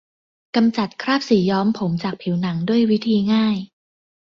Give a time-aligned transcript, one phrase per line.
[0.55, 3.57] กำจัดคราบสีย้อมผมจากผิวหนังด้วยวิธีง่าย